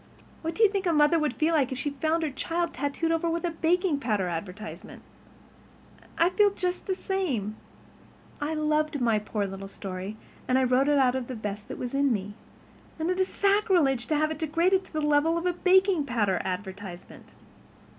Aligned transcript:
What 0.41 0.55
do 0.55 0.63
you 0.63 0.69
think 0.71 0.87
a 0.87 0.93
mother 0.93 1.19
would 1.19 1.35
feel 1.35 1.53
like 1.53 1.71
if 1.71 1.77
she 1.77 1.91
found 1.91 2.23
her 2.23 2.31
child 2.31 2.73
tattooed 2.73 3.11
over 3.11 3.29
with 3.29 3.45
a 3.45 3.51
baking 3.51 3.99
powder 3.99 4.27
advertisement? 4.29 5.03
I 6.17 6.31
feel 6.31 6.49
just 6.51 6.87
the 6.87 6.95
same. 6.95 7.55
I 8.41 8.55
loved 8.55 8.99
my 8.99 9.19
poor 9.19 9.45
little 9.45 9.67
story, 9.67 10.17
and 10.47 10.57
I 10.57 10.63
wrote 10.63 10.87
it 10.87 10.97
out 10.97 11.13
of 11.13 11.27
the 11.27 11.35
best 11.35 11.67
that 11.67 11.77
was 11.77 11.93
in 11.93 12.11
me. 12.11 12.33
And 12.97 13.11
it 13.11 13.19
is 13.19 13.27
sacrilege 13.27 14.07
to 14.07 14.15
have 14.15 14.31
it 14.31 14.39
degraded 14.39 14.83
to 14.85 14.93
the 14.93 15.01
level 15.01 15.37
of 15.37 15.45
a 15.45 15.53
baking 15.53 16.07
powder 16.07 16.41
advertisement. 16.43 17.33